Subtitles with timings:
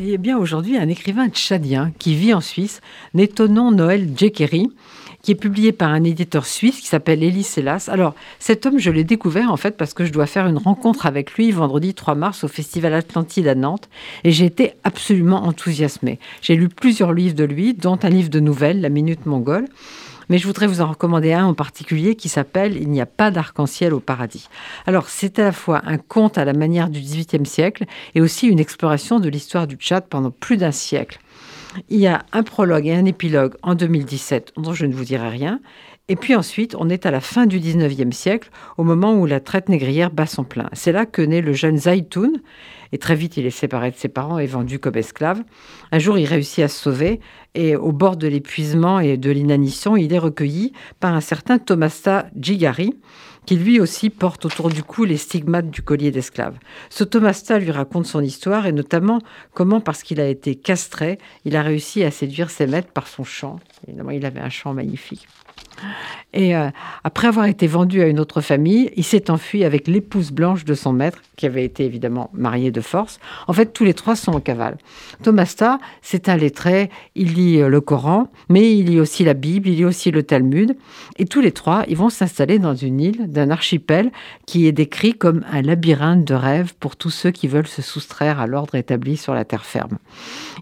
[0.00, 2.80] Eh bien, aujourd'hui, un écrivain tchadien qui vit en Suisse,
[3.14, 4.70] Nétonon Noël Djekeri,
[5.22, 7.88] qui est publié par un éditeur suisse qui s'appelle Elie Selas.
[7.90, 11.06] Alors, cet homme, je l'ai découvert en fait parce que je dois faire une rencontre
[11.06, 13.88] avec lui vendredi 3 mars au Festival Atlantide à Nantes
[14.22, 16.20] et j'ai été absolument enthousiasmée.
[16.42, 19.66] J'ai lu plusieurs livres de lui, dont un livre de nouvelles, La Minute Mongole.
[20.28, 23.30] Mais je voudrais vous en recommander un en particulier qui s'appelle Il n'y a pas
[23.30, 24.48] d'arc-en-ciel au paradis.
[24.86, 27.84] Alors, c'est à la fois un conte à la manière du XVIIIe siècle
[28.14, 31.18] et aussi une exploration de l'histoire du Tchad pendant plus d'un siècle.
[31.88, 35.28] Il y a un prologue et un épilogue en 2017 dont je ne vous dirai
[35.28, 35.60] rien.
[36.10, 38.48] Et puis ensuite, on est à la fin du 19e siècle,
[38.78, 40.70] au moment où la traite négrière bat son plein.
[40.72, 42.40] C'est là que naît le jeune Zaitoun,
[42.92, 45.42] et très vite il est séparé de ses parents et vendu comme esclave.
[45.92, 47.20] Un jour, il réussit à se sauver,
[47.54, 52.30] et au bord de l'épuisement et de l'inanition, il est recueilli par un certain Thomasta
[52.34, 52.94] Gigari,
[53.48, 56.58] qui lui aussi porte autour du cou les stigmates du collier d'esclave.
[56.90, 59.20] Ce Thomasta lui raconte son histoire et notamment
[59.54, 61.16] comment, parce qu'il a été castré,
[61.46, 63.58] il a réussi à séduire ses maîtres par son chant.
[63.86, 65.26] Évidemment, il avait un chant magnifique.
[66.34, 66.68] Et euh,
[67.04, 70.74] après avoir été vendu à une autre famille, il s'est enfui avec l'épouse blanche de
[70.74, 73.18] son maître, qui avait été évidemment mariée de force.
[73.46, 74.76] En fait, tous les trois sont en cavale.
[75.22, 79.68] Thomasta, c'est un lettré, il lit euh, le Coran, mais il lit aussi la Bible,
[79.68, 80.76] il lit aussi le Talmud.
[81.16, 84.10] Et tous les trois, ils vont s'installer dans une île d'un archipel
[84.46, 88.38] qui est décrit comme un labyrinthe de rêves pour tous ceux qui veulent se soustraire
[88.38, 89.98] à l'ordre établi sur la terre ferme.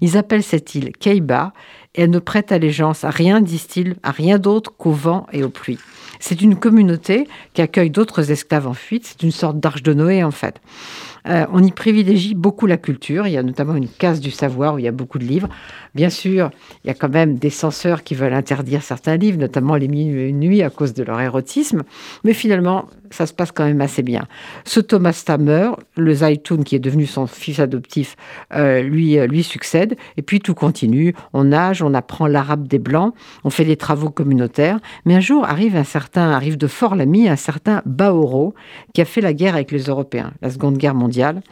[0.00, 1.52] Ils appellent cette île Keiba
[1.96, 5.78] elle ne prête allégeance à rien, disent-ils, à rien d'autre qu'au vent et aux pluies.
[6.20, 10.22] C'est une communauté qui accueille d'autres esclaves en fuite, c'est une sorte d'arche de Noé
[10.24, 10.60] en fait.
[11.28, 13.26] Euh, on y privilégie beaucoup la culture.
[13.26, 15.48] Il y a notamment une case du savoir où il y a beaucoup de livres.
[15.94, 16.50] Bien sûr,
[16.84, 20.28] il y a quand même des censeurs qui veulent interdire certains livres, notamment les minuit
[20.28, 21.82] et nuit à cause de leur érotisme.
[22.24, 24.26] Mais finalement, ça se passe quand même assez bien.
[24.64, 28.16] Ce Thomas Stammer, le Zaitoun qui est devenu son fils adoptif,
[28.54, 29.96] euh, lui, euh, lui succède.
[30.16, 31.14] Et puis tout continue.
[31.32, 34.78] On nage, on apprend l'arabe des Blancs, on fait des travaux communautaires.
[35.04, 38.54] Mais un jour arrive un certain, arrive de Fort Lamy, un certain Baoro
[38.92, 41.42] qui a fait la guerre avec les Européens, la Seconde Guerre mondiale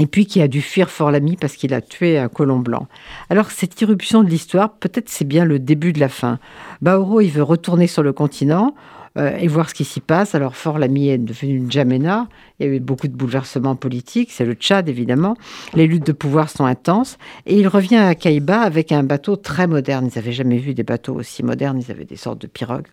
[0.00, 2.88] et puis qui a dû fuir Fort-Lamy parce qu'il a tué un colon blanc.
[3.30, 6.38] Alors cette irruption de l'histoire, peut-être c'est bien le début de la fin.
[6.82, 8.74] Baoro, il veut retourner sur le continent
[9.16, 10.34] euh, et voir ce qui s'y passe.
[10.34, 14.44] Alors Fort-Lamy est devenu une Jamena, il y a eu beaucoup de bouleversements politiques, c'est
[14.44, 15.36] le Tchad évidemment,
[15.74, 17.16] les luttes de pouvoir sont intenses,
[17.46, 20.08] et il revient à Kaïba avec un bateau très moderne.
[20.12, 22.88] Ils n'avaient jamais vu des bateaux aussi modernes, ils avaient des sortes de pirogues.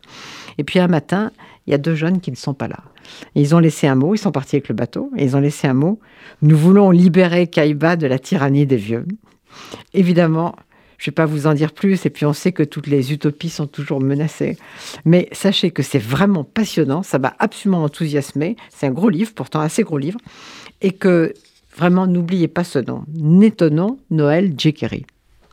[0.57, 1.31] Et puis un matin,
[1.65, 2.79] il y a deux jeunes qui ne sont pas là.
[3.35, 5.73] ils ont laissé un mot, ils sont partis avec le bateau, ils ont laissé un
[5.73, 5.99] mot.
[6.41, 9.05] Nous voulons libérer Kaïba de la tyrannie des vieux.
[9.93, 10.55] Évidemment,
[11.01, 13.11] je ne vais pas vous en dire plus, et puis on sait que toutes les
[13.11, 14.55] utopies sont toujours menacées.
[15.03, 18.55] Mais sachez que c'est vraiment passionnant, ça m'a absolument enthousiasmé.
[18.69, 20.19] C'est un gros livre, pourtant assez gros livre,
[20.81, 21.33] et que
[21.75, 25.07] vraiment n'oubliez pas ce nom, Nétonon Noël Djekeri.